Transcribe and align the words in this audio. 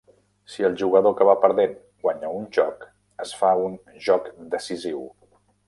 Si 0.53 0.63
el 0.69 0.77
jugador 0.81 1.13
que 1.19 1.27
va 1.29 1.35
perdent 1.43 1.75
guanya 2.07 2.33
un 2.39 2.49
joc, 2.59 2.89
es 3.29 3.37
fa 3.45 3.53
un 3.69 3.79
"joc 4.09 4.33
decisiu". 4.59 5.09